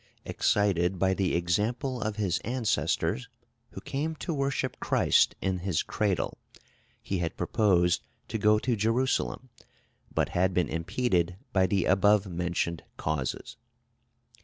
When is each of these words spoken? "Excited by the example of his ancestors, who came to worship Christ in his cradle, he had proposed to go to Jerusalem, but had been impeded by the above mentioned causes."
"Excited 0.25 0.97
by 0.97 1.13
the 1.13 1.35
example 1.35 2.01
of 2.01 2.15
his 2.15 2.39
ancestors, 2.39 3.29
who 3.73 3.81
came 3.81 4.15
to 4.15 4.33
worship 4.33 4.79
Christ 4.79 5.35
in 5.43 5.59
his 5.59 5.83
cradle, 5.83 6.39
he 7.03 7.19
had 7.19 7.37
proposed 7.37 8.01
to 8.29 8.39
go 8.39 8.57
to 8.57 8.75
Jerusalem, 8.75 9.49
but 10.11 10.29
had 10.29 10.55
been 10.55 10.69
impeded 10.69 11.37
by 11.53 11.67
the 11.67 11.85
above 11.85 12.25
mentioned 12.25 12.81
causes." 12.97 13.57